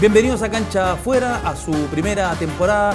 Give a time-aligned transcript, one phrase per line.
[0.00, 2.94] Bienvenidos a Cancha Afuera, a su primera temporada.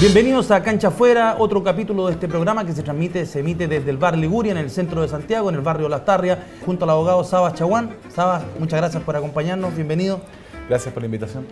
[0.00, 3.90] Bienvenidos a Cancha Afuera, otro capítulo de este programa que se transmite, se emite desde
[3.90, 6.90] el bar Liguria, en el centro de Santiago, en el barrio Las Tarrias, junto al
[6.92, 7.90] abogado Sabas Chaguán.
[8.08, 10.22] Sabas, muchas gracias por acompañarnos, bienvenido.
[10.70, 11.46] Gracias por la invitación.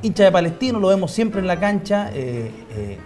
[0.00, 2.96] Hincha de Palestino, lo vemos siempre en la cancha, eh, eh,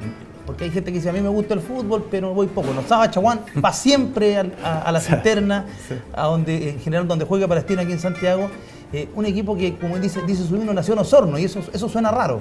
[0.46, 2.72] porque hay gente que dice, a mí me gusta el fútbol, pero voy poco.
[2.72, 5.66] No, Sabas Chaguán va siempre a, a, la cisterna,
[6.12, 8.48] a donde, en general donde juega Palestino aquí en Santiago.
[8.92, 11.88] Eh, un equipo que, como dice, dice su himno, nació en Osorno, y eso, eso
[11.88, 12.40] suena raro.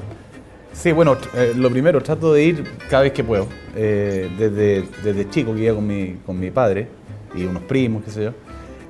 [0.73, 3.47] Sí, bueno, eh, lo primero, trato de ir cada vez que puedo.
[3.75, 6.87] Eh, desde, desde chico que iba con mi, con mi padre
[7.35, 8.31] y unos primos, qué sé yo.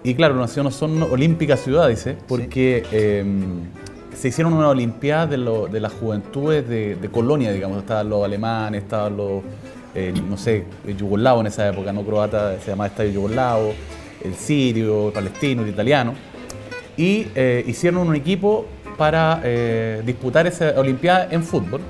[0.04, 3.24] Y claro, nació no son olímpica ciudad, dice, porque eh,
[4.14, 7.78] se hicieron una olimpiada de, lo, de las juventudes de, de, Colonia, digamos.
[7.78, 9.42] Estaban los alemanes, estaban los,
[9.96, 10.66] eh, no sé,
[10.98, 13.74] yugoslavos en esa época, no croata, se llamaba Estadio Yugoslavo,
[14.24, 16.16] el sirio, el palestino, el italiano.
[16.98, 18.66] Y eh, hicieron un equipo
[18.98, 21.82] para eh, disputar esa Olimpiada en fútbol.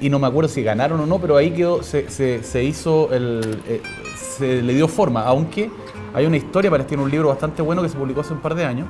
[0.00, 3.60] Y no me acuerdo si ganaron o no, pero ahí quedó, se, se, hizo, el,
[3.68, 3.82] eh,
[4.16, 5.70] se le dio forma, aunque
[6.14, 8.54] hay una historia, parece tiene un libro bastante bueno que se publicó hace un par
[8.54, 8.88] de años,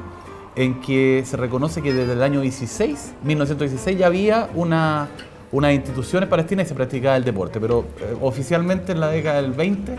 [0.55, 5.09] en que se reconoce que desde el año 16, 1916, ya había una,
[5.53, 9.53] unas instituciones palestinas y se practicaba el deporte, pero eh, oficialmente en la década del
[9.53, 9.97] 20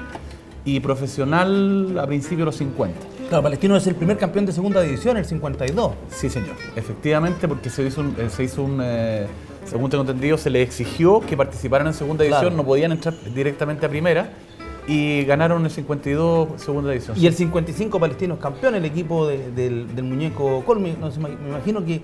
[0.66, 3.00] y profesional a principios de los 50.
[3.32, 5.94] Claro, Palestino es el primer campeón de segunda división, el 52.
[6.10, 6.50] Sí, señor.
[6.76, 9.26] Efectivamente, porque se hizo un, se hizo un eh,
[9.64, 12.58] según tengo entendido, se les exigió que participaran en segunda división, Claro.
[12.58, 14.34] no podían entrar directamente a primera
[14.86, 17.16] y ganaron el 52 segunda división.
[17.18, 20.98] Y el 55 Palestino es campeón, el equipo de- del, del muñeco Colmi.
[21.00, 22.02] No me imagino que,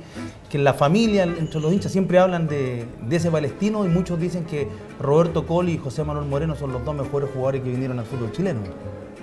[0.50, 4.46] que la familia, entre los hinchas, siempre hablan de, de ese palestino y muchos dicen
[4.46, 4.70] que
[5.02, 8.32] Roberto Coli y José Manuel Moreno son los dos mejores jugadores que vinieron al fútbol
[8.32, 8.62] chileno.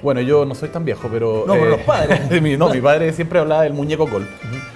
[0.05, 1.45] Bueno, yo no soy tan viejo, pero...
[1.47, 2.31] No, pero los padres.
[2.43, 4.29] mi, no, mi padre siempre hablaba del muñeco Col.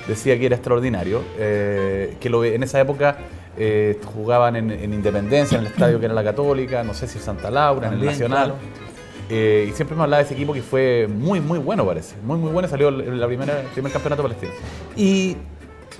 [0.06, 1.22] Decía que era extraordinario.
[1.38, 3.18] eh, que lo, en esa época
[3.58, 7.18] eh, jugaban en, en Independencia, en el estadio que era la Católica, no sé si
[7.18, 8.54] Santa Laura, en el Nacional.
[8.54, 8.88] claro.
[9.28, 12.16] Eh, y siempre me hablaba de ese equipo que fue muy, muy bueno, parece.
[12.24, 12.66] Muy, muy bueno.
[12.66, 14.52] Salió el, la primera, el primer campeonato palestino.
[14.96, 15.36] Y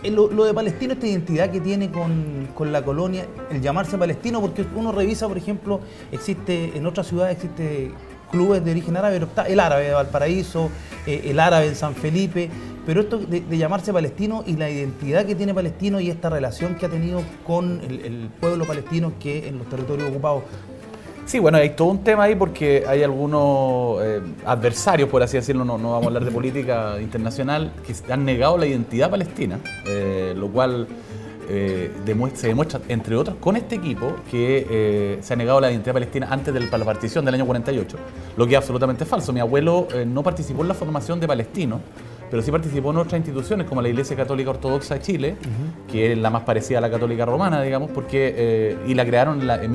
[0.02, 3.98] eh, lo, lo de Palestino, esta identidad que tiene con, con la colonia, el llamarse
[3.98, 7.90] palestino, porque uno revisa, por ejemplo, existe en otras ciudades existe
[8.30, 10.70] clubes de origen árabe, el árabe de Valparaíso,
[11.06, 12.50] eh, el árabe en San Felipe,
[12.86, 16.86] pero esto de, llamarse palestino y la identidad que tiene palestino y esta relación que
[16.86, 20.44] ha tenido con el, el pueblo palestino que en los territorios ocupados.
[21.28, 25.62] Sí, bueno, hay todo un tema ahí porque hay algunos eh, adversarios, por así decirlo,
[25.62, 30.32] no, no vamos a hablar de política internacional, que han negado la identidad palestina, eh,
[30.34, 30.88] lo cual
[31.48, 35.70] eh, demuestra- se demuestra, entre otros, con este equipo que eh, se ha negado la
[35.70, 37.96] identidad palestina antes de la partición del año 48,
[38.36, 39.32] lo que es absolutamente falso.
[39.32, 41.80] Mi abuelo eh, no participó en la formación de palestinos,
[42.30, 45.36] pero sí participó en otras instituciones como la Iglesia Católica Ortodoxa de Chile,
[45.90, 49.46] que es la más parecida a la católica romana, digamos, porque y la crearon en,
[49.46, 49.70] la- en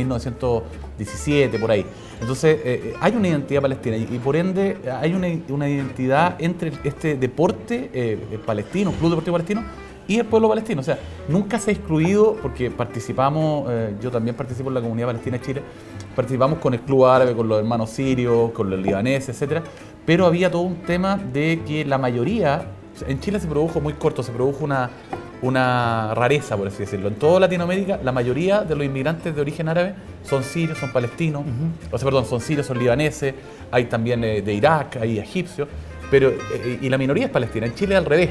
[0.98, 1.86] 1917, por ahí.
[2.22, 2.60] Entonces,
[3.02, 7.90] hay una identidad palestina y, y por ende hay una, una identidad entre este deporte
[8.46, 9.64] palestino, Club Deportivo Palestino,
[10.08, 10.82] y el pueblo palestino.
[10.82, 10.98] O sea,
[11.28, 15.46] nunca se ha excluido, porque participamos, eh, yo también participo en la comunidad palestina de
[15.46, 15.62] Chile,
[16.16, 19.64] participamos con el club árabe, con los hermanos sirios, con los libaneses, etcétera,
[20.06, 22.66] pero había todo un tema de que la mayoría,
[23.08, 24.90] en Chile se produjo muy corto, se produjo una,
[25.42, 27.08] una rareza, por así decirlo.
[27.08, 31.44] En toda Latinoamérica, la mayoría de los inmigrantes de origen árabe son sirios, son palestinos,
[31.92, 33.34] o sea, perdón, son sirios, son libaneses,
[33.72, 35.68] hay también eh, de Irak, hay egipcios,
[36.12, 37.66] pero, eh, y la minoría es palestina.
[37.66, 38.30] En Chile al revés.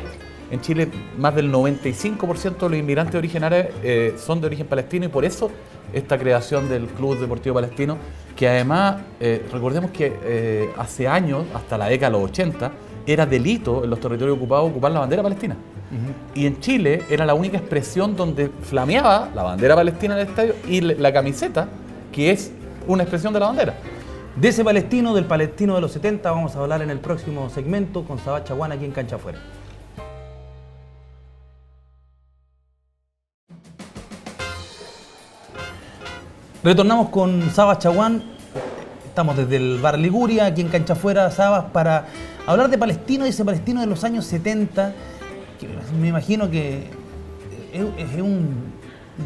[0.53, 0.87] En Chile
[1.17, 5.51] más del 95% de los inmigrantes árabe eh, son de origen palestino y por eso
[5.95, 7.97] esta creación del Club Deportivo Palestino,
[8.37, 12.71] que además, eh, recordemos que eh, hace años, hasta la década de los 80,
[13.07, 15.57] era delito en los territorios ocupados ocupar la bandera palestina.
[16.35, 20.55] Y en Chile era la única expresión donde flameaba la bandera palestina en el estadio
[20.69, 21.69] y la camiseta,
[22.11, 22.53] que es
[22.87, 23.75] una expresión de la bandera.
[24.37, 28.05] De ese palestino, del palestino de los 70, vamos a hablar en el próximo segmento
[28.05, 29.39] con Sabah Chaguán aquí en Cancha Afuera.
[36.65, 38.23] Retornamos con Sabas Chaguán.
[39.05, 42.07] Estamos desde el bar Liguria, aquí en Cancha Afuera, Sabas, para
[42.47, 44.95] hablar de Palestino y ese Palestino de los años 70,
[45.59, 45.69] que
[46.01, 46.87] me imagino que
[47.73, 48.73] es, un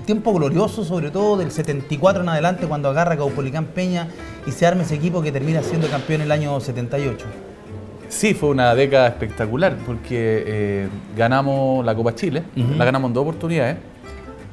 [0.06, 4.08] tiempo glorioso, sobre todo del 74 en adelante, cuando agarra Caupolicán Peña
[4.46, 7.26] y se arma ese equipo que termina siendo campeón el año 78.
[8.08, 12.44] Sí, fue una década espectacular porque eh, ganamos la Copa Chile,
[12.78, 13.76] la ganamos en dos oportunidades.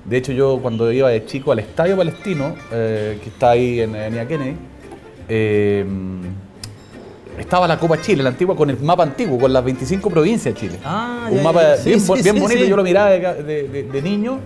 [0.06, 3.96] De hecho, yo cuando iba de chico al Estadio Palestino, eh, que está ahí en
[3.96, 4.56] Avenida Kennedy,
[5.30, 5.86] eh,
[7.40, 10.60] estaba la Copa Chile, la antigua, con el mapa antiguo, con las 25 provincias de
[10.60, 10.80] Chile.
[10.84, 11.78] Ah, Un ya, mapa ya, ya.
[11.78, 14.40] Sí, bien, sí, bo- bien sí, bonito, yo lo miraba de, de- de- de niño,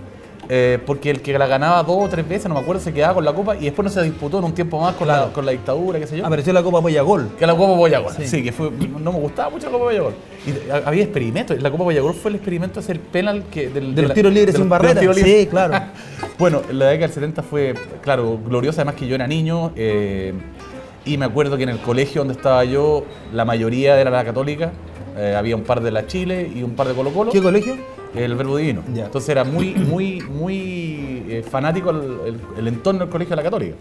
[0.48, 3.14] eh, porque el que la ganaba dos o tres veces, no me acuerdo, se quedaba
[3.14, 5.44] con la Copa y después no se disputó en un tiempo más con, la, con
[5.44, 6.26] la dictadura, qué sé yo.
[6.26, 7.30] Apareció la Copa Boyagol.
[7.38, 8.26] Que la Copa Boyagol, Sí.
[8.26, 8.42] sí.
[8.42, 10.14] que fue, no me gustaba mucho la Copa Boyagol.
[10.46, 13.94] Y ha- había experimentos, la Copa Boyagol fue el experimento de hacer penal que, del,
[13.94, 15.00] De los la- tiros libres de sin los- de los barrera.
[15.00, 15.40] tiros libres.
[15.42, 15.74] Sí, claro.
[16.38, 19.72] Bueno, la década del 70 fue, claro, gloriosa, además que yo era niño.
[19.76, 20.32] eh,
[21.04, 24.72] y me acuerdo que en el colegio donde estaba yo, la mayoría era la católica.
[25.16, 27.32] eh, había un par de la Chile y un par de Colo Colo.
[27.32, 27.74] ¿Qué colegio?
[28.14, 28.82] El Verbo Divino.
[29.06, 33.42] Entonces era muy, muy, muy eh, fanático el, el- el entorno del colegio de la
[33.42, 33.74] Católica.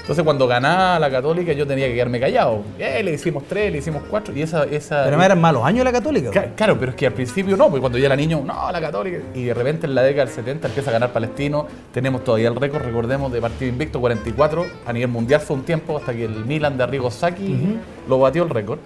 [0.00, 2.62] Entonces cuando ganaba la Católica yo tenía que quedarme callado.
[2.78, 4.64] Eh, le hicimos tres, le hicimos cuatro y esa...
[4.64, 6.30] esa Pero me eran malos años la católica.
[6.30, 8.80] Ca- Claro, pero es que al principio no, porque cuando yo era niño, no, la
[8.82, 9.20] Católica.
[9.34, 11.66] Y de repente en la década del 70 empieza a ganar Palestino.
[11.90, 14.66] Tenemos todavía el récord, recordemos, de partido invicto, 44.
[14.84, 18.42] A nivel mundial fue un tiempo hasta que el Milan de Arrigo Sacchi lo batió
[18.42, 18.80] el récord.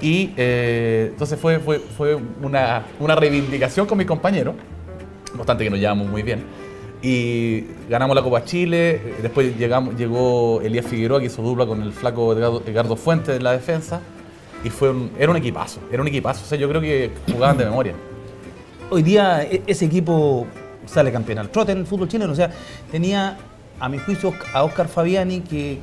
[0.00, 4.54] Y eh, entonces fue, fue, fue una, una reivindicación con mis compañeros,
[5.32, 6.44] no obstante que nos llevamos muy bien.
[7.02, 11.82] Y ganamos la Copa Chile, eh, después llegamos, llegó Elías Figueroa que hizo dupla con
[11.82, 14.00] el flaco Edgardo, Fuentes en la defensa.
[14.64, 16.42] Y fue era un equipazo, era un equipazo.
[16.44, 17.94] O sea, yo creo que jugaban de memoria.
[18.90, 20.46] Hoy día e- ese equipo
[20.86, 22.32] sale campeón al trote en el fútbol chileno.
[22.32, 22.50] O sea,
[22.90, 23.36] tenía
[23.78, 25.78] a mi juicio a Oscar Fabiani, que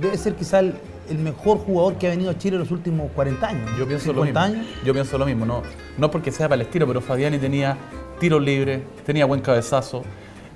[0.00, 0.74] debe ser quizá el,
[1.08, 3.70] el mejor jugador que ha venido a Chile en los últimos 40 años.
[3.78, 4.62] Yo pienso lo 50 mismo.
[4.62, 4.66] años.
[4.84, 5.62] Yo pienso lo mismo, no,
[5.98, 7.76] no porque sea palestino, pero Fabiani tenía
[8.18, 10.02] tiros libres, tenía buen cabezazo,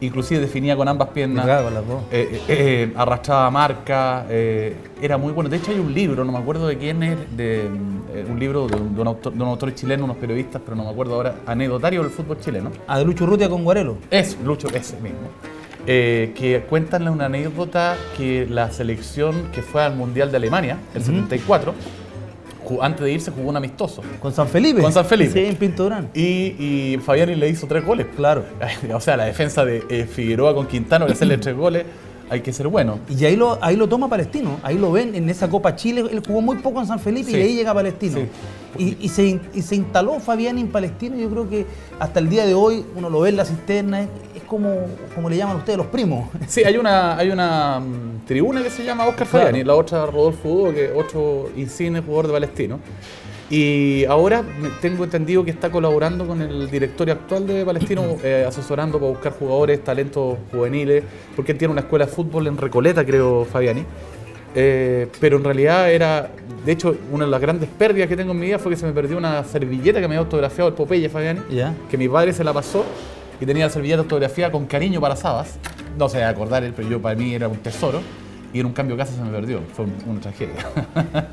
[0.00, 1.44] inclusive definía con ambas piernas.
[1.44, 2.02] Claro, con las dos.
[2.12, 5.50] eh, eh, eh, arrastraba marca, eh, era muy bueno.
[5.50, 7.68] De hecho hay un libro, no me acuerdo de quién es, de,
[8.28, 10.84] un libro de un, de un autor, de un autor chileno, unos periodistas, pero no
[10.84, 12.70] me acuerdo ahora, anecdotario del fútbol chileno.
[12.86, 13.96] A de Lucho Urrutia con Guarelo.
[14.10, 15.18] Es, Lucho, ese mismo.
[15.90, 21.02] Eh, que cuentan una anécdota que la selección que fue al Mundial de Alemania, el
[21.02, 21.72] 74,
[22.66, 24.02] ju- antes de irse jugó un amistoso.
[24.20, 24.82] Con San Felipe.
[24.82, 25.32] Con San Felipe.
[25.32, 26.10] Sí, en Pinto Durán.
[26.12, 26.20] Y,
[26.92, 28.06] y Fabiani le hizo tres goles.
[28.14, 28.44] Claro.
[28.94, 31.84] O sea, la defensa de eh, Figueroa con Quintano, que hacerle tres goles,
[32.30, 32.98] hay que ser bueno.
[33.08, 36.20] Y ahí lo, ahí lo toma Palestino, ahí lo ven en esa Copa Chile, él
[36.26, 37.38] jugó muy poco en San Felipe Sí.
[37.38, 38.18] y ahí llega Palestino.
[38.18, 38.26] Sí.
[39.00, 41.64] Y, y se, y se instaló Fabián en Palestino, yo creo que
[41.98, 44.06] hasta el día de hoy uno lo ve en la cisterna,
[44.48, 46.28] como, como le llaman ustedes los primos.
[46.48, 49.46] Sí, hay una, hay una mm, tribuna que se llama Oscar Claro.
[49.46, 52.80] Fabiani, la otra Rodolfo Hugo, que es otro insigne jugador de Palestino.
[53.50, 54.42] Y ahora
[54.82, 59.32] tengo entendido que está colaborando con el directorio actual de Palestino, eh, asesorando para buscar
[59.32, 61.04] jugadores, talentos juveniles,
[61.34, 63.84] porque él tiene una escuela de fútbol en Recoleta, creo, Fabiani.
[64.54, 66.30] Eh, pero en realidad era,
[66.64, 68.86] de hecho, una de las grandes pérdidas que tengo en mi vida fue que se
[68.86, 71.40] me perdió una servilleta que me había autografiado el Popeye Fabiani
[71.90, 72.84] que mi padre se la pasó
[73.40, 75.58] y tenía la servilleta autografiada con cariño para Sabas.
[75.96, 78.00] No se a acordar él, pero yo para mí era un tesoro.
[78.52, 79.60] Y en un cambio de casa se me perdió.
[79.74, 80.54] Fue un- una tragedia.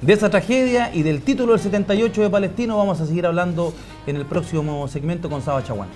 [0.02, 3.74] De esa tragedia y del título del 78 de Palestino vamos a seguir hablando
[4.06, 5.88] en el próximo segmento con Saba Chaguán.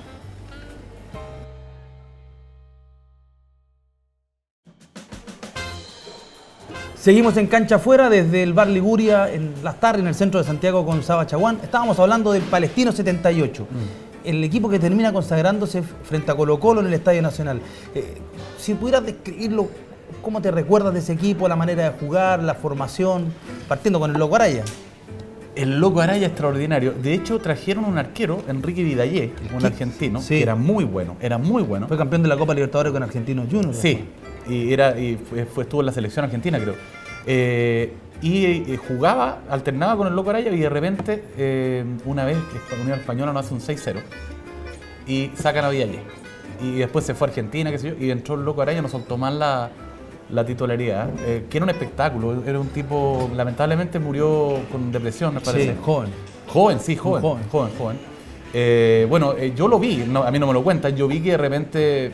[6.95, 10.45] Seguimos en cancha afuera desde el bar Liguria en Las Tardes, en el centro de
[10.45, 11.59] Santiago con Saba Chaguán.
[11.63, 13.66] Estábamos hablando del Palestino 78,
[14.23, 17.61] el equipo que termina consagrándose frente a Colo Colo en el Estadio Nacional.
[17.95, 18.16] Eh,
[18.57, 19.68] si pudieras describirlo,
[20.21, 23.26] ¿cómo te recuerdas de ese equipo, la manera de jugar, la formación,
[23.68, 24.64] partiendo con el Loco Araya?
[25.56, 26.94] El loco Araya extraordinario.
[26.94, 30.35] De hecho, trajeron un arquero, Enrique Vidallé, un argentino, Sí.
[30.35, 31.18] que era muy bueno.
[31.19, 31.88] Era muy bueno.
[31.88, 33.78] Fue campeón de la Copa Libertadores con Argentinos Juniors.
[33.78, 33.99] Sí,
[34.47, 36.76] y, era, y fue- estuvo en la selección argentina, creo.
[37.26, 42.38] Eh, y eh, jugaba, alternaba con el Loco Araya y de repente, eh, una vez
[42.68, 44.02] que la Unión Española nos hace un 6-0
[45.07, 46.02] y sacan a Villallé.
[46.61, 48.90] Y después se fue a Argentina, qué sé yo, y entró el Loco Araya, no
[48.90, 49.69] soltó más la,
[50.30, 52.44] la titularidad, eh, que era un espectáculo.
[52.45, 55.73] Era un tipo, lamentablemente murió con depresión, me parece.
[55.73, 56.09] Sí, joven.
[56.47, 57.21] Joven, sí, joven.
[57.21, 57.44] joven.
[57.49, 57.97] Joven, joven.
[58.53, 61.19] Eh, bueno, eh, yo lo vi, no, a mí no me lo cuentan, yo vi
[61.21, 62.11] que de repente eh,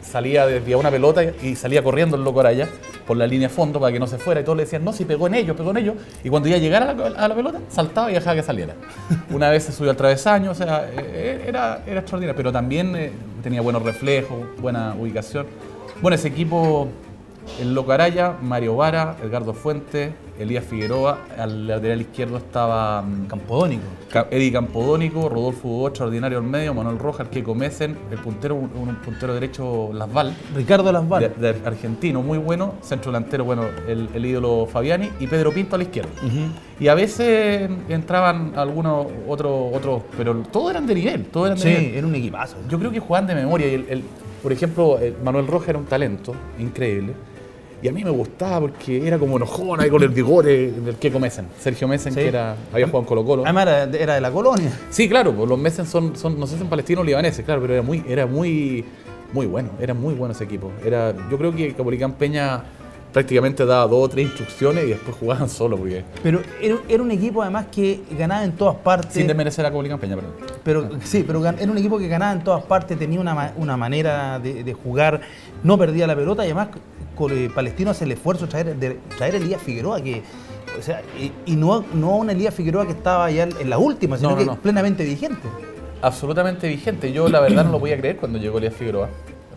[0.00, 2.66] salía, desviaba una pelota y salía corriendo el loco Araya
[3.06, 4.92] por la línea de fondo para que no se fuera y todos le decían, no,
[4.94, 5.96] si pegó en ellos, pegó en ellos.
[6.24, 8.74] Y cuando ya llegara a la, a la pelota, saltaba y dejaba que saliera.
[9.30, 13.82] Una vez se subió al travesaño, o sea, era, era extraordinario, pero también tenía buenos
[13.82, 15.46] reflejos, buena ubicación.
[16.00, 16.88] Bueno, ese equipo,
[17.60, 23.82] el loco Araya, Mario Vara, Edgardo Fuentes, Elías Figueroa, al lateral izquierdo estaba mm, Campodónico.
[24.10, 28.70] Ca- Eddie Campodónico, Rodolfo Hugo, extraordinario al medio, Manuel Rojas, que Comesen, el puntero, un,
[28.76, 31.32] un puntero derecho Lasval, Ricardo Lasval.
[31.38, 35.74] de, de argentino, muy bueno, centro delantero, bueno, el, el ídolo Fabiani, y Pedro Pinto
[35.76, 36.10] a la izquierda.
[36.78, 41.62] Y a veces entraban algunos otros, otros, pero todos eran de nivel, todos eran de
[41.62, 41.94] Sí, nivel.
[41.98, 42.56] era un equipazo.
[42.68, 43.66] Yo creo que jugaban de memoria.
[43.68, 44.04] Y el, el-
[44.42, 47.14] por ejemplo, el Manuel Rojas era un talento increíble.
[47.82, 51.10] Y a mí me gustaba porque era como enojón ahí con el bigote del que
[51.10, 51.46] Mesen.
[51.58, 52.20] Sergio Mesen, Sí.
[52.20, 53.42] que era, había jugado en Colo Colo.
[53.44, 54.70] Además era de, era de la colonia.
[54.90, 57.60] Sí, claro, pues los Mesen son, son, no sé si son palestinos o libaneses, claro,
[57.60, 58.84] pero era muy, era muy,
[59.32, 60.70] muy bueno, era muy bueno ese equipo.
[60.84, 62.62] Era, yo creo que Capolicán Peña
[63.12, 67.10] prácticamente daba dos o tres instrucciones y después jugaban solo, porque Pero era, era un
[67.10, 69.12] equipo además que ganaba en todas partes.
[69.14, 70.32] sin desmerecer a Capolicán Peña, perdón.
[70.62, 74.38] Pero sí, pero era un equipo que ganaba en todas partes, tenía una, una manera
[74.38, 75.20] de, de jugar,
[75.62, 76.68] no perdía la pelota y además
[77.54, 80.22] Palestino hace el esfuerzo de traer, de traer a Elías Figueroa, que,
[80.78, 84.16] o sea, y, y no, no una Elías Figueroa que estaba ya en la última,
[84.16, 84.56] sino No, no, que no.
[84.56, 85.48] plenamente vigente.
[86.02, 87.12] absolutamente vigente.
[87.12, 89.08] Yo la verdad no lo podía creer cuando llegó Elías Figueroa.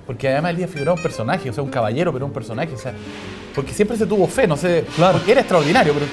[0.08, 2.74] Porque además Elías Figueroa es un personaje, o sea, un caballero, pero un personaje.
[2.74, 2.94] O sea,
[3.54, 4.86] porque siempre se tuvo fe, no sé.
[4.96, 5.18] Claro.
[5.18, 6.06] Porque era extraordinario, pero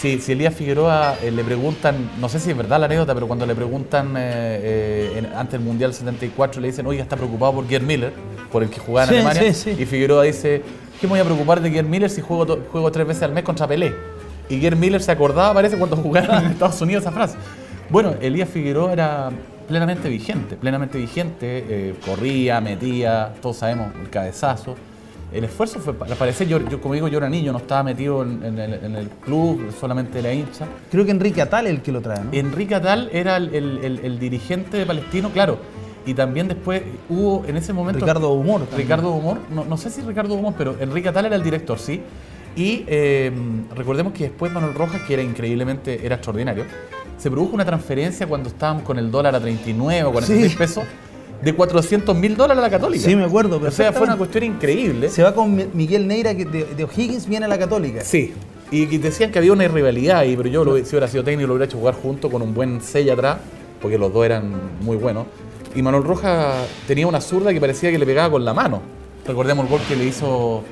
[0.00, 3.26] si, si Elías Figueroa eh, le preguntan, no sé si es verdad la anécdota, pero
[3.26, 4.20] cuando le preguntan eh,
[4.62, 8.12] eh, en- antes del Mundial 74, le dicen, oiga, está preocupado por Gerd Miller,
[8.50, 9.54] por el que jugaba en Sí, Alemania.
[9.54, 9.82] sí, sí.
[9.82, 10.62] Y Figueroa dice,
[11.00, 13.44] ¿qué me voy a preocupar de Gerd Miller si juego, juego tres veces al mes
[13.44, 13.94] contra Pelé?
[14.48, 17.36] Y Gerd Miller se acordaba, parece, cuando jugaron en Estados Unidos esa frase.
[17.88, 19.30] Bueno, Elías Figueroa era
[19.68, 24.74] plenamente vigente, plenamente vigente, eh, corría, metía, todos sabemos, el cabezazo.
[25.32, 28.22] El esfuerzo fue para parecer, yo, yo como digo, yo era niño, no estaba metido
[28.24, 30.66] en, en el, en el club, solamente era hincha.
[30.90, 32.30] Creo que Enrique Atal es el que lo trae, ¿no?
[32.32, 35.58] Enrique Atal era el, el- el- el dirigente de Palestino, claro.
[36.04, 38.00] Y también después hubo en ese momento.
[38.04, 38.60] Ricardo Humor.
[38.62, 38.80] también.
[38.88, 42.00] Ricardo Humor, no, no sé si Ricardo Humor, pero Enrique Atal era el director, sí.
[42.56, 43.30] Y eh,
[43.76, 46.64] recordemos que después Manuel Rojas, que era increíblemente, era extraordinario,
[47.16, 50.56] se produjo una transferencia cuando estábamos con el dólar a 39 o 46 Sí.
[50.58, 50.84] pesos
[51.42, 53.04] de 400 mil dólares a la Católica.
[53.04, 55.08] Sí, me acuerdo, O sea, fue una cuestión increíble.
[55.08, 58.02] Se va con Mi- Miguel Neira que de, de O'Higgins, viene a la Católica.
[58.04, 58.32] Sí.
[58.70, 61.54] Y decían que había una rivalidad ahí, pero yo lo- si hubiera sido técnico lo
[61.54, 63.38] hubiera hecho jugar junto con un buen sello atrás,
[63.80, 65.26] porque los dos eran muy buenos.
[65.74, 68.80] Y Manuel Rojas tenía una zurda que parecía que le pegaba con la mano.
[69.26, 70.62] Recordemos el gol que le hizo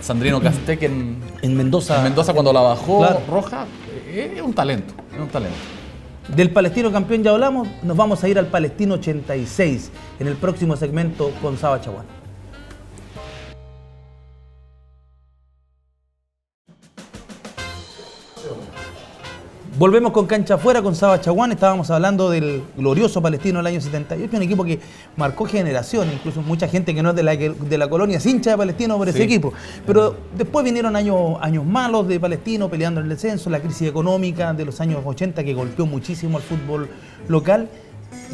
[0.00, 1.98] Sandrino Castec en, En Mendoza.
[1.98, 3.20] en Mendoza cuando la bajó Claro.
[3.28, 3.66] Rojas.
[4.08, 5.56] Eh, Es un talento, es un talento.
[6.36, 10.76] Del Palestino campeón ya hablamos, nos vamos a ir al Palestino 86 en el próximo
[10.76, 12.19] segmento con Saba Chaguán.
[19.80, 21.52] Volvemos con cancha afuera con Saba Chaguán.
[21.52, 24.78] Estábamos hablando del glorioso Palestino del año 78, un equipo que
[25.16, 28.50] marcó generaciones, incluso mucha gente que no es de la, de la colonia es hincha
[28.50, 29.24] de Palestino por ese Sí.
[29.24, 29.54] equipo.
[29.86, 34.52] Pero después vinieron años, años malos de Palestino peleando en el descenso, la crisis económica
[34.52, 36.90] de los años 80 que golpeó muchísimo al fútbol
[37.28, 37.70] local.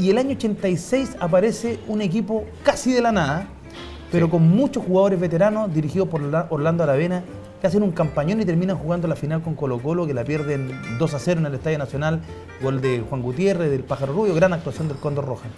[0.01, 3.47] Y el año 86 aparece un equipo casi de la nada,
[4.11, 7.23] pero con muchos jugadores veteranos dirigidos por Orla- Orlando Aravena
[7.61, 10.71] que hacen un campañón y terminan jugando la final con Colo Colo, que la pierden
[10.99, 12.21] 2 a 0 en el Estadio Nacional,
[12.63, 15.49] gol de Juan Gutiérrez, del Pájaro Rubio, gran actuación del Cóndor Roja.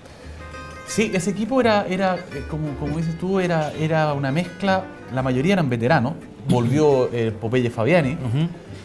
[0.86, 5.22] Sí, ese equipo era, era eh, como, como dices tú, era, era una mezcla, la
[5.22, 6.14] mayoría eran veteranos.
[6.48, 8.16] Volvió eh, Popeye Fabiani,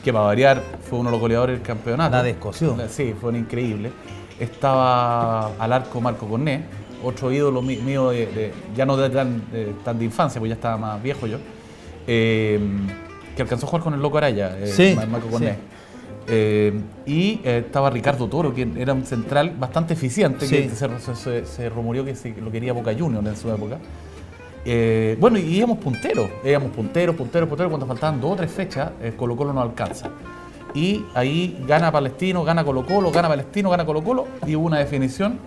[0.04, 2.12] que para variar fue uno de los goleadores del campeonato.
[2.12, 2.76] La descoció.
[2.90, 3.90] Sí, fue un increíble.
[4.38, 6.64] Estaba al arco Marco Corné,
[7.04, 10.50] otro ídolo mí- mío, de, de- ya no de tan, de, tan de infancia, porque
[10.50, 11.38] ya estaba más viejo yo,
[12.06, 12.60] eh,
[13.36, 15.52] que alcanzó a jugar con el Loco Araya, eh, Sí, Mar- Marco Corné.
[15.54, 15.58] sí.
[16.28, 16.74] Eh,
[17.06, 20.56] y eh, estaba Ricardo Toro, que era un central bastante eficiente, Sí.
[20.56, 23.78] que se, se, se- se rumoreó que se- lo quería Boca Juniors en su época.
[24.66, 28.92] Eh, bueno, y íbamos punteros, íbamos punteros, punteros, punteros, cuando faltaban dos o tres fechas,
[29.18, 30.10] Colo Colo no alcanza.
[30.74, 34.80] Y ahí gana Palestino, gana Colo Colo, gana Palestino, gana Colo Colo, y hubo una
[34.80, 35.38] definición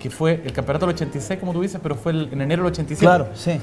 [0.00, 2.72] que fue el campeonato del 86, como tú dices, pero fue el- en enero del
[2.72, 3.04] 87.
[3.04, 3.60] Claro, sí.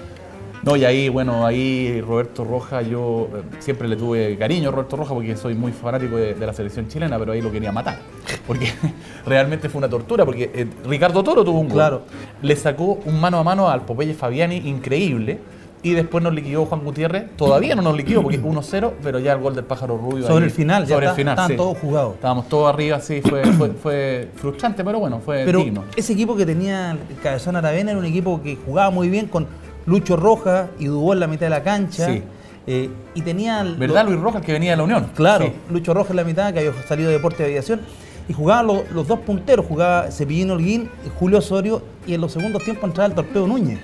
[0.63, 4.95] No, y ahí, bueno, ahí Roberto Roja, yo eh, siempre le tuve cariño a Roberto
[4.95, 7.97] Roja porque soy muy fanático de, de la selección chilena, pero ahí lo quería matar.
[8.47, 8.67] Porque
[9.25, 11.75] realmente fue una tortura, porque eh, Ricardo Toro tuvo un gol.
[11.75, 12.01] Claro.
[12.41, 15.39] Le sacó un mano a mano al Popeye Fabiani, increíble.
[15.81, 17.35] Y después nos liquidó Juan Gutiérrez.
[17.35, 20.25] Todavía no nos liquidó porque 1-0, pero ya el gol del pájaro rubio.
[20.27, 21.57] Sobre ahí- el final, ya sobre está- el final, estaban sí.
[21.57, 22.15] todos jugados.
[22.15, 25.83] Estábamos todos arriba, sí, fue, fue, fue frustrante, pero bueno, fue Pero digno.
[25.95, 29.45] ese equipo que tenía el Cabezón Aravena era un equipo que jugaba muy bien con
[29.85, 32.07] Lucho Roja y Dubó en la mitad de la cancha.
[32.07, 32.23] Sí.
[32.65, 33.61] Eh, y tenía.
[33.61, 35.07] el- ¿Verdad, Luis Rojas, que venía de la Unión?
[35.15, 35.51] Claro, Sí.
[35.71, 37.81] Lucho Roja en la mitad, que había salido de deporte de aviación.
[38.29, 41.81] Y jugaban los, los dos punteros, jugaba Cepillín Holguín y Julio Osorio.
[42.07, 43.79] Y en los segundos tiempos entraba el Torpedo Núñez.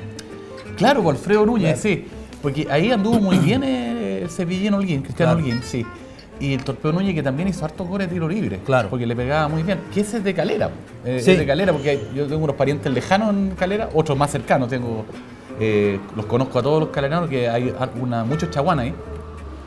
[0.78, 1.96] Claro, con Alfredo Núñez, Claro.
[1.98, 2.06] sí.
[2.42, 5.46] Porque ahí anduvo muy bien eh, Cepillín Holguín, Cristiano Claro.
[5.46, 5.86] Holguín, sí.
[6.40, 8.60] y el Torpeo Núñez que también hizo hartos goles de tiro libre.
[8.66, 8.88] Claro.
[8.90, 9.78] Porque le pegaba muy bien.
[9.94, 10.70] Que ese es de Calera.
[11.04, 11.32] eh, Sí.
[11.32, 14.70] Es de Calera porque yo tengo unos parientes lejanos en Calera, otros más cercanos.
[14.70, 15.04] Tengo,
[15.60, 18.94] eh, los conozco a todos los caleranos que hay una, muchos chaguanas ahí.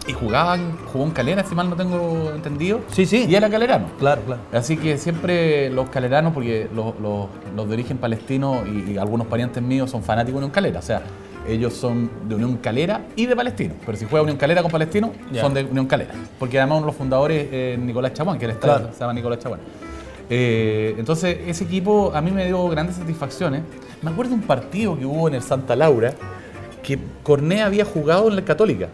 [0.08, 2.80] Y jugaban, jugó en Calera, si mal no tengo entendido.
[2.90, 3.24] Sí, sí.
[3.28, 3.86] Y era calerano.
[4.00, 4.40] Claro, claro.
[4.52, 9.28] Así que siempre los caleranos, porque los, los- los de origen palestino y, y algunos
[9.28, 10.80] parientes míos son fanáticos de Unión Calera.
[10.80, 11.02] O sea,
[11.46, 13.74] ellos son de Unión Calera y de Palestino.
[13.86, 16.14] Pero si juega Unión Calera con Palestino, son de Unión Calera.
[16.36, 18.92] Porque además uno de los fundadores es Nicolás Chaguán, que el estadio Claro.
[18.92, 19.60] se llama Nicolás Chaguán.
[20.34, 23.60] Eh, entonces, ese equipo a mí me dio grandes satisfacciones.
[24.00, 26.14] Me acuerdo de un partido que hubo en el Santa Laura
[26.82, 28.88] que Corné había jugado en la Católica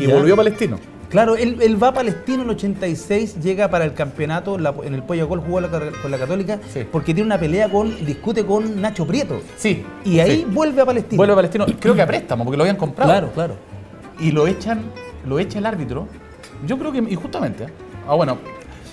[0.00, 0.14] y Ya.
[0.14, 0.78] volvió a Palestino.
[1.10, 4.94] Claro, él, él va a Palestino en el 86, llega para el campeonato, la- en
[4.94, 6.86] el Pollo Gol jugó la- con la Católica, Sí.
[6.90, 9.42] porque tiene una pelea con, discute con Nacho Prieto.
[9.56, 9.84] Sí.
[10.06, 10.46] Y ahí sí.
[10.50, 11.18] vuelve a Palestino.
[11.18, 13.10] Vuelve a Palestino, creo que a préstamo, porque lo habían comprado.
[13.10, 13.54] Claro, claro.
[14.20, 14.84] y lo echan,
[15.26, 16.08] lo echa el árbitro.
[16.66, 17.64] Yo creo que injustamente.
[17.64, 17.68] ¿eh?
[18.08, 18.38] Ah, bueno,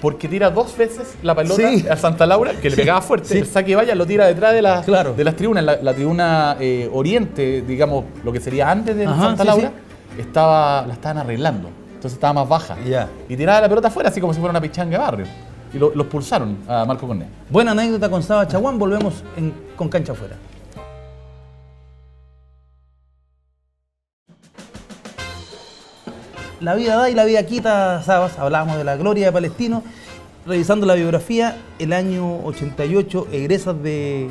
[0.05, 1.83] porque tira dos veces la pelota Sí.
[1.89, 3.27] a Santa Laura, que le pegaba fuerte.
[3.29, 3.37] Sí.
[3.39, 5.15] El saque vaya lo tira detrás de, la- Claro.
[5.15, 5.63] de las tribunas.
[5.63, 9.71] La, la tribuna eh, oriente, digamos, lo que sería antes de Ajá, Santa sí, Laura,
[10.19, 11.69] Estaba, la estaban arreglando.
[11.87, 12.77] Entonces estaba más baja.
[13.27, 15.25] Y tiraba la pelota afuera, así como si fuera una pichanga de barrio.
[15.73, 17.27] Y lo, los pulsaron a Marco Cornet.
[17.49, 20.35] Buena anécdota con Saba Chaguán, volvemos en- con cancha afuera.
[26.61, 28.37] La vida da y la vida quita, Sabas.
[28.39, 29.83] Hablábamos de la gloria de Palestino.
[30.45, 34.27] Revisando la biografía, el año 88 egresas de,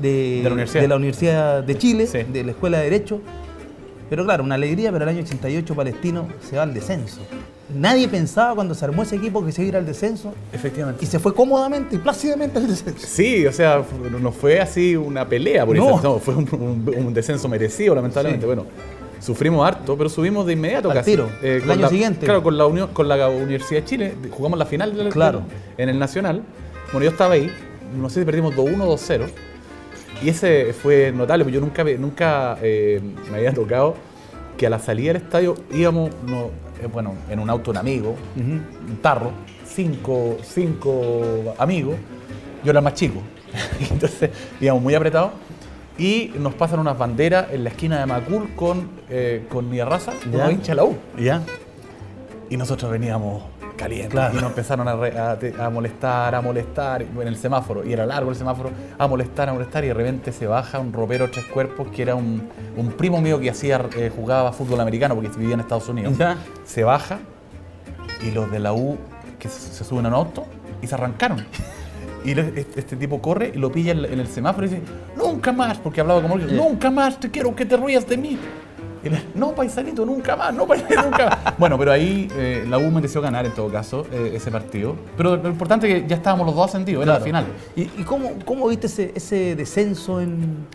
[0.00, 0.82] de, De la universidad.
[0.82, 2.18] de la Universidad de Chile, Sí.
[2.24, 3.20] de la Escuela de Derecho.
[4.10, 7.20] Pero claro, una alegría, pero el año 88 Palestino se va al descenso.
[7.74, 11.02] Nadie pensaba cuando se armó ese equipo que se iba a ir al descenso Efectivamente.
[11.02, 13.06] y se fue cómodamente y plácidamente al descenso.
[13.06, 13.82] Sí, o sea,
[14.20, 15.84] no fue así una pelea por No.
[15.98, 18.42] eso, no, fue un, un- un descenso merecido, lamentablemente.
[18.44, 18.46] Sí.
[18.46, 18.66] Bueno,
[19.24, 21.12] sufrimos harto, pero subimos de inmediato Al casi.
[21.12, 22.24] tiro, el con año la- siguiente.
[22.26, 25.42] Claro, con la, unión, con la Universidad de Chile, jugamos la final del, Claro.
[25.78, 26.42] en el Nacional.
[26.92, 27.50] Bueno, yo estaba ahí,
[27.96, 29.26] no sé si perdimos 2-1 o 2-0.
[30.22, 33.00] Y ese fue notable, porque yo nunca, nunca eh,
[33.30, 33.94] me había tocado
[34.56, 36.50] que a la salida del estadio íbamos, no,
[36.82, 39.32] eh, bueno, en un auto un amigo, un tarro,
[39.66, 41.96] cinco, cinco amigos,
[42.62, 43.20] yo era el más chico.
[43.90, 45.30] Entonces íbamos muy apretados
[45.98, 50.12] y nos pasan unas banderas en la esquina de Macul con, eh, con mi raza,
[50.24, 50.96] hinchas de la U.
[51.18, 51.40] ¿Ya?
[52.50, 53.44] Y nosotros veníamos
[53.76, 54.10] calientes.
[54.10, 54.34] Claro.
[54.34, 55.16] Y nos empezaron a, re-
[55.58, 57.84] a molestar, a molestar en el semáforo.
[57.86, 59.84] Y era largo el semáforo, a molestar, a molestar.
[59.84, 63.38] Y de repente se baja un ropero tres cuerpos que era un, un primo mío
[63.40, 66.16] que hacía, eh, jugaba fútbol americano porque vivía en Estados Unidos.
[66.18, 66.36] Ya.
[66.64, 67.18] Se baja
[68.22, 68.98] y los de la U
[69.38, 70.44] que se, se suben a un auto
[70.82, 71.44] y se arrancaron.
[72.24, 74.82] Y este, tipo corre y lo pilla en, el semáforo y dice,
[75.16, 78.38] nunca más, porque hablaba como él, nunca más te quiero que te rías de mí.
[79.02, 81.58] Y le, no, paisanito, nunca más, no, paisanito, nunca más.
[81.58, 84.96] Bueno, pero ahí eh, la U mereció ganar en todo caso eh, ese partido.
[85.18, 87.24] Pero lo importante es que ya estábamos los dos ascendidos, era la Claro.
[87.26, 87.46] final.
[87.76, 90.66] ¿Y, y cómo, cómo viste ese, ese descenso en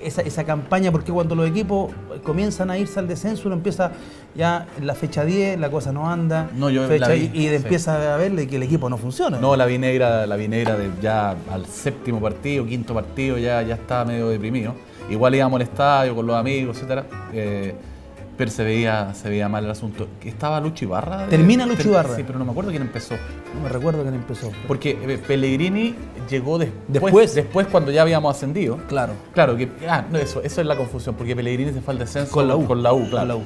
[0.00, 0.92] esa, esa campaña?
[0.92, 3.92] Porque cuando los equipos comienzan a irse al descenso, uno empieza
[4.34, 6.50] ya en la fecha 10, la cosa no anda.
[6.54, 7.54] No, yo fecha, la vi, y, y sí.
[7.54, 9.38] empieza a verle que el equipo no funciona.
[9.38, 14.04] No, la vinegra, la vinegra de ya al séptimo partido, quinto partido, ya, ya estaba
[14.04, 14.74] medio deprimido.
[15.08, 17.04] Igual íbamos al estadio con los amigos, etcétera.
[17.32, 17.74] eh,
[18.40, 20.08] pero se veía, se veía mal el asunto.
[20.24, 21.26] ¿Estaba Lucho Ibarra?
[21.26, 22.16] Termina Lucho Ibarra.
[22.16, 23.14] Sí, pero no me acuerdo quién empezó.
[23.54, 24.50] No me recuerdo quién empezó.
[24.66, 25.94] Porque eh, Pellegrini
[26.30, 27.34] llegó después, Después.
[27.34, 28.78] después cuando ya habíamos ascendido.
[28.88, 29.12] Claro.
[29.34, 32.32] Claro, que, ah, no, eso, eso es la confusión, porque Pellegrini se fue al descenso
[32.32, 32.64] Con la U.
[32.64, 33.18] Con la U, claro.
[33.18, 33.42] Con la U.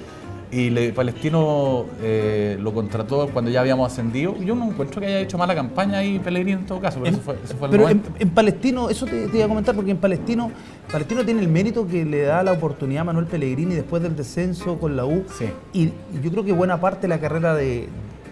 [0.50, 4.36] Y le- Palestino eh, lo contrató cuando ya habíamos ascendido.
[4.40, 7.14] Yo no encuentro que haya hecho mala campaña ahí Pellegrini en todo caso, pero En-
[7.14, 8.22] eso fue, eso fue el pero en, 90.
[8.22, 10.52] en Palestino, eso te, te iba a comentar, porque en Palestino,
[10.92, 14.78] Palestino tiene el mérito que le da la oportunidad a Manuel Pellegrini después del descenso
[14.78, 15.24] con la U.
[15.38, 15.46] Sí.
[15.72, 15.86] Y
[16.22, 17.88] yo creo que buena parte de la carrera de,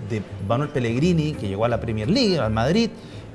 [0.08, 2.90] de Manuel Pellegrini, que llegó a la Premier League, al Madrid,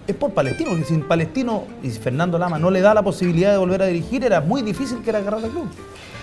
[0.08, 3.58] es por Palestino, porque sin Palestino y Fernando Lama no le da la posibilidad de
[3.58, 5.66] volver a dirigir, era muy difícil que era agarrar al club.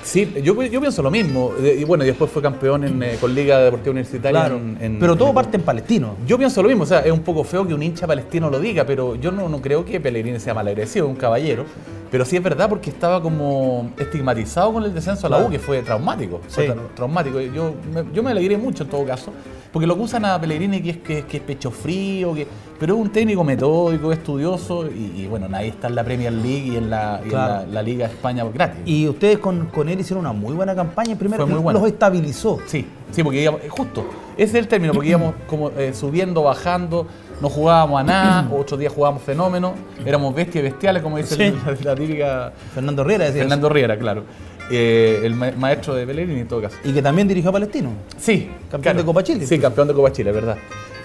[0.05, 1.53] Sí, yo, yo pienso lo mismo.
[1.59, 4.47] De- Y bueno, y después fue campeón en, eh, con Liga Deportiva Universitaria.
[4.49, 6.15] en- en- pero todo parte en Palestino.
[6.27, 8.61] Yo pienso lo mismo, o sea, es un poco feo que un hincha palestino lo
[8.61, 11.65] diga, pero yo no, no creo que Pellegrini sea malagresivo, es un caballero.
[12.11, 15.49] Pero sí es verdad porque estaba como estigmatizado con el descenso a la Claro.
[15.49, 16.41] U, que fue traumático.
[16.49, 16.73] Fue Sí.
[16.95, 17.41] traumático.
[17.41, 19.33] Yo me, yo me alegré mucho en todo caso,
[19.75, 22.47] porque lo acusan a Pellegrini que es, que, que es pecho frío, que,
[22.79, 26.69] pero es un técnico metódico, estudioso, y, y bueno, nadie está en la Premier League
[26.73, 27.53] y en la, y en Claro.
[27.67, 28.81] la, la Liga de España gratis.
[28.87, 31.17] Y ustedes con, con él hicieron una muy buena campaña.
[31.17, 32.61] Primero, muy los estabilizó.
[32.67, 34.07] Sí, sí, porque íbamos, eh, justo,
[34.37, 37.09] ese es el término, porque íbamos como eh, subiendo, bajando,
[37.43, 39.73] no jugábamos a nada, otros días jugábamos fenómenos,
[40.07, 41.53] éramos bestias bestiales, como dice Sí.
[41.67, 43.41] la, la típica Fernando Herrera decía.
[43.43, 44.23] Fernando Riera, claro.
[44.71, 46.77] Eh, el ma- maestro de Pellegrini en todo caso.
[46.85, 47.91] Y que también dirigió a Palestino.
[48.19, 49.47] Sí, Campeón de Copa Chile.
[49.47, 50.57] Sí, campeón de Copa Chile, es verdad.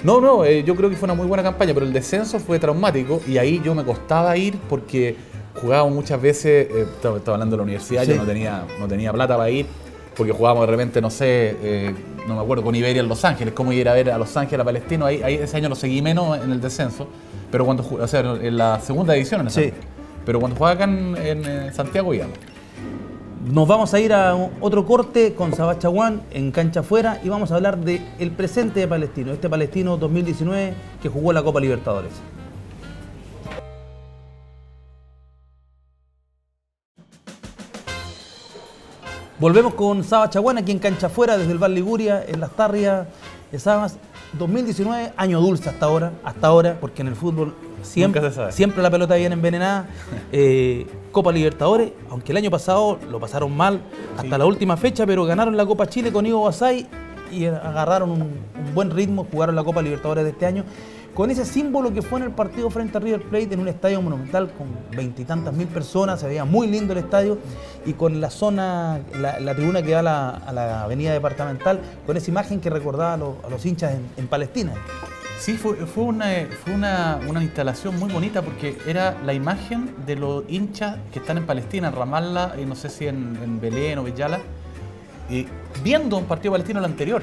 [0.03, 2.57] No, no, eh, yo creo que fue una muy buena campaña, pero el descenso fue
[2.59, 5.15] traumático y ahí yo me costaba ir porque
[5.61, 8.11] jugábamos muchas veces, eh, estaba, estaba hablando de la universidad, Sí.
[8.11, 9.65] yo no tenía, no tenía plata para ir
[10.15, 11.93] porque jugábamos de repente, no sé, eh,
[12.27, 14.61] no me acuerdo, con Iberia en Los Ángeles, cómo ir a ver a Los Ángeles,
[14.61, 17.07] a Palestino, ahí, ahí ese año lo seguí menos en el descenso,
[17.51, 19.73] pero cuando, o sea, en la segunda edición, en esa- Sí.
[20.25, 22.37] pero cuando jugaba acá en, en, Santiago íbamos.
[23.45, 27.55] Nos vamos a ir a otro corte con Sabachaguán en cancha afuera y vamos a
[27.55, 32.11] hablar del el presente de Palestino, este Palestino 2019 que jugó la Copa Libertadores.
[39.39, 43.07] Volvemos con Saba Chaguán aquí en Cancha Afuera desde el Val Liguria, en las Tarrias
[43.53, 43.97] de.
[44.33, 49.15] 2019, año dulce hasta ahora, hasta ahora, porque en el fútbol siempre, siempre la pelota
[49.15, 49.87] viene envenenada.
[50.31, 53.81] Eh, Copa Libertadores, aunque el año pasado lo pasaron mal
[54.15, 56.87] hasta la última fecha, pero ganaron la Copa Chile con Ivo Basay
[57.31, 58.29] y agarraron un,
[58.73, 60.63] buen ritmo, jugaron la Copa Libertadores de este año.
[61.13, 64.01] Con ese símbolo que fue en el partido frente a River Plate en un estadio
[64.01, 67.37] monumental con veintitantas mil personas, se veía muy lindo el estadio
[67.85, 69.99] y con la zona, la, tribuna que da
[70.37, 74.05] a la, avenida departamental, con esa imagen que recordaba a los, a los hinchas en,
[74.17, 74.73] en Palestina.
[75.39, 76.27] Sí, fue, fue, una,
[76.63, 81.37] fue una, una instalación muy bonita porque era la imagen de los hinchas que están
[81.37, 84.39] en Palestina, en Ramallah, y no sé si en, en Belén o Villalba,
[85.29, 85.45] y
[85.83, 87.21] viendo un partido palestino el anterior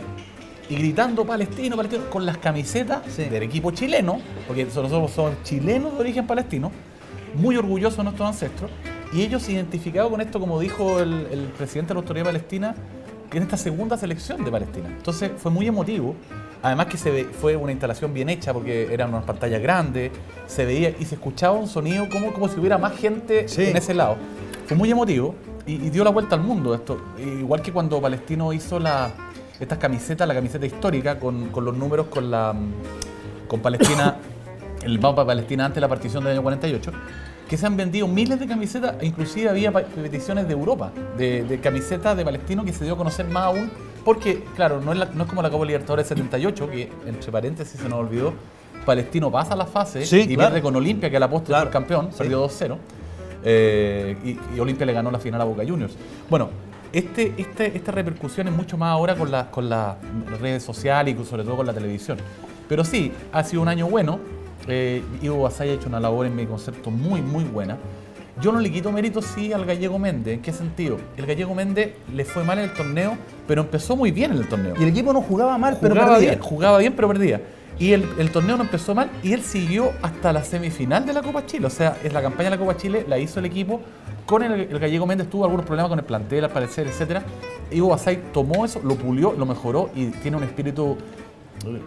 [0.69, 3.25] y gritando palestino, palestino, con las camisetas Sí.
[3.25, 6.73] del equipo chileno, porque nosotros somos chilenos de origen palestino,
[7.35, 8.71] muy orgullosos de nuestros ancestros,
[9.13, 12.75] y ellos se identificaban con esto, como dijo el, el presidente de la Autoridad Palestina,
[13.33, 14.89] en esta segunda selección de Palestina.
[14.89, 16.15] Entonces fue muy emotivo.
[16.63, 20.11] Además que se ve- fue una instalación bien hecha porque eran unas pantallas grandes,
[20.47, 23.65] se veía y se escuchaba un sonido como, como si hubiera más gente Sí.
[23.65, 24.17] en ese lado.
[24.67, 25.35] Fue muy emotivo
[25.67, 26.99] y, y dio la vuelta al mundo esto.
[27.19, 29.11] Igual que cuando Palestino hizo la,
[29.61, 32.73] estas camisetas, la camiseta histórica con, con los números con la mm,
[33.49, 34.17] con Palestina,
[34.83, 36.91] el mapa de Palestina antes de la partición del año 48,
[37.49, 42.17] que se han vendido miles de camisetas, inclusive había peticiones de Europa, de, de camisetas
[42.17, 43.71] de Palestino que se dio a conocer más aún,
[44.05, 47.81] porque claro, no es, la- no es como la Copa Libertadores 78, que entre paréntesis
[47.81, 48.33] se nos olvidó,
[48.85, 50.51] Palestino pasa a la fase Sí, y claro.
[50.51, 52.19] pierde con Olimpia, que el apóstol Claro, campeón, sí.
[52.19, 52.77] perdió 2-0.
[53.49, 55.95] Eh, y, y Olimpia le ganó la final a Boca Juniors.
[56.29, 56.51] Bueno,
[56.93, 59.97] este, este, esta repercusión es mucho más ahora con, la- con las
[60.41, 62.19] redes sociales y sobre todo con la televisión.
[62.69, 64.19] Pero sí, ha sido un año bueno.
[64.69, 67.77] Eh, Ivo Basay ha hecho una labor en mi concepto muy, muy buena.
[68.41, 70.35] Yo no le quito mérito sí al gallego Méndez.
[70.35, 70.99] ¿En qué sentido?
[71.17, 73.17] El gallego Méndez le fue mal en el torneo,
[73.49, 76.19] pero empezó muy bien en el torneo Y el equipo no jugaba mal, pero perdía.
[76.19, 77.41] bien, jugaba bien, pero perdía.
[77.79, 81.23] Y el, el torneo no empezó mal y él siguió hasta la semifinal de la
[81.23, 81.67] Copa Chile.
[81.67, 83.81] O sea, es la campaña de la Copa Chile, la hizo el equipo.
[84.27, 87.23] Con el, el gallego Méndez tuvo algunos problemas con el plantel, al parecer, etcétera.
[87.71, 90.97] Ivo Basay tomó eso, lo pulió, lo mejoró y tiene un espíritu.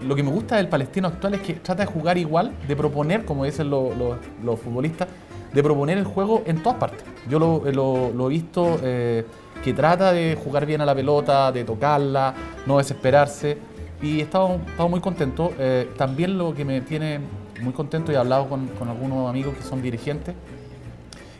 [0.03, 3.23] Lo que me gusta del palestino actual es que trata de jugar igual, de proponer,
[3.23, 5.07] como dicen los, los- los futbolistas,
[5.53, 7.03] de proponer el juego en todas partes.
[7.29, 9.25] Yo lo, lo- lo he visto eh,
[9.63, 12.33] que trata de jugar bien a la pelota, de tocarla,
[12.65, 13.57] no desesperarse.
[14.01, 15.51] Y he estado, estado muy contento.
[15.59, 17.19] Eh, también lo que me tiene
[17.61, 20.33] muy contento, y he hablado con, con algunos amigos que son dirigentes,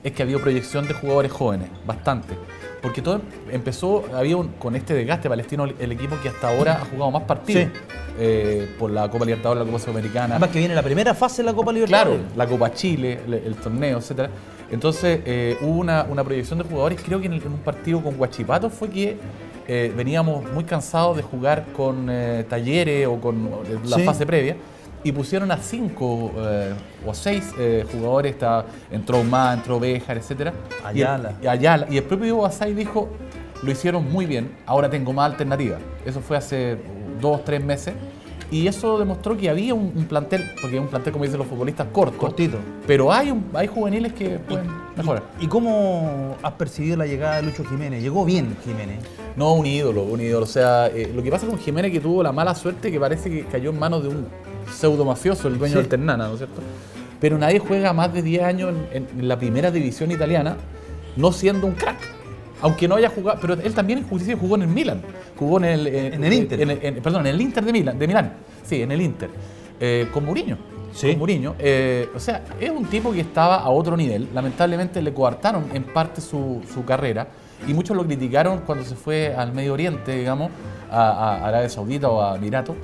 [0.04, 2.34] es que ha habido proyección de jugadores jóvenes, bastante.
[2.82, 6.86] Porque todo empezó, había un- con este desgaste palestino, el, equipo que hasta ahora ha
[6.86, 7.64] jugado más partidos.
[8.20, 10.36] Eh, por la Copa Libertadores, la Copa Sudamericana.
[10.36, 12.20] Además que viene la primera fase de la Copa Libertadores.
[12.20, 14.30] Claro, la Copa Chile, el, el torneo, etcétera.
[14.72, 18.02] Entonces eh, hubo una, una proyección de jugadores, creo que en, el- en un partido
[18.04, 19.18] con Guachipato fue que
[19.68, 22.10] eh, veníamos muy cansados de jugar con
[22.50, 23.50] talleres o con
[23.86, 24.04] la Sí.
[24.04, 24.56] fase previa
[25.04, 26.74] y pusieron a cinco eh,
[27.06, 30.18] o seis eh, jugadores, está, entró más, entró Béjar.
[30.30, 30.52] Y el-
[30.86, 31.34] Ayala.
[31.42, 31.88] y Ayala.
[31.90, 33.10] Y el propio Ivo Basay dijo,
[33.64, 35.80] lo hicieron muy bien, ahora tengo más alternativas.
[36.06, 36.78] Eso fue hace
[37.20, 37.94] dos, tres meses.
[38.52, 41.48] Y eso demostró que había un, un plantel, porque es un plantel, como dicen los
[41.48, 42.18] futbolistas, corto.
[42.18, 42.58] Cortito.
[42.88, 44.66] Pero hay, un- hay juveniles que pueden
[44.98, 45.22] mejorar.
[45.40, 48.02] ¿Y cómo has percibido la llegada de Lucho Jiménez?
[48.02, 48.98] Llegó bien Jiménez.
[49.36, 50.46] No, un ídolo, un ídolo.
[50.46, 53.30] O sea, eh, lo que pasa con Jiménez que tuvo la mala suerte que parece
[53.30, 54.26] que cayó en manos de un
[54.74, 55.80] pseudo mafioso, el dueño Sí.
[55.82, 56.62] del Ternana, ¿no es cierto?
[57.20, 60.58] Pero nadie juega más de 10 años en, en- en la primera división italiana,
[61.18, 61.98] no siendo un crack.
[62.62, 65.02] Aunque no haya jugado, pero él también inclusive jugó en el Milan,
[65.38, 66.62] jugó en el, En el Inter.
[66.62, 68.34] en el- en- perdón, en el Inter de Milán, de Milán.
[68.64, 69.30] Sí, en el Inter.
[69.80, 70.58] Eh, con Mourinho.
[70.94, 71.10] Sí.
[71.12, 71.56] Con Mourinho.
[71.58, 74.28] Eh, o sea, es un tipo que estaba a otro nivel.
[74.34, 77.28] Lamentablemente le coartaron en parte su, su carrera
[77.68, 80.52] y muchos lo criticaron cuando se fue al Medio Oriente, digamos,
[80.92, 82.76] a, a Arabia Saudita o a Emiratos.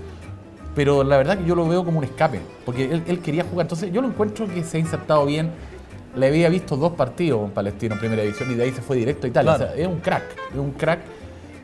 [0.73, 3.65] Pero la verdad que yo lo veo como un escape, porque él, él quería jugar.
[3.65, 5.51] Entonces yo lo encuentro que se ha insertado bien.
[6.15, 8.97] Le había visto dos partidos con Palestino en primera división y de ahí se fue
[8.97, 9.56] directo a Italia.
[9.56, 9.71] Claro.
[9.71, 10.99] O sea, es un crack, es un crack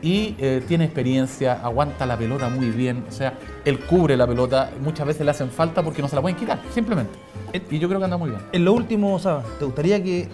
[0.02, 3.34] y eh, tiene experiencia, aguanta la pelota muy bien, o sea,
[3.64, 6.58] él cubre la pelota, muchas veces le hacen falta porque no se la pueden quitar,
[6.74, 7.12] simplemente.
[7.70, 8.42] Y yo creo que anda muy bien.
[8.50, 10.28] En lo último, Saba, ¿te gustaría que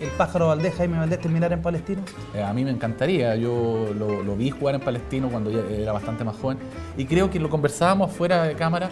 [0.00, 2.02] el pájaro Valdés, Jaime Valdés, terminara en Palestino?
[2.34, 5.92] Eh, a mí me encantaría, yo lo, lo vi jugar en Palestino cuando ya era
[5.92, 6.58] bastante más joven
[6.96, 8.90] y creo que lo conversábamos fuera de cámara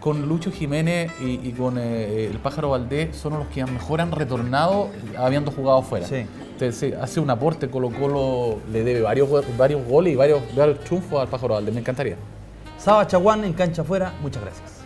[0.00, 4.12] con Lucho Jiménez y, y con eh, el pájaro Valdés, son los que mejor han
[4.12, 6.06] retornado habiendo jugado fuera.
[6.06, 6.26] Sí.
[6.52, 11.28] Entonces, hace un aporte, Colo Colo le debe varios goles y varios, varios triunfos al
[11.28, 12.16] pájaro Valdés, me encantaría.
[12.78, 14.79] Saba Chaguán en cancha afuera, muchas gracias.